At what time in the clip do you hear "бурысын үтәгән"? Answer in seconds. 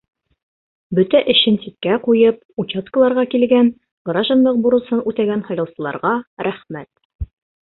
4.65-5.45